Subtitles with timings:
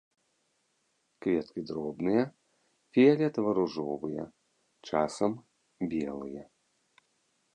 [1.23, 2.23] Кветкі дробныя,
[2.95, 4.23] фіялетава-ружовыя,
[4.89, 5.31] часам
[5.95, 6.43] белыя.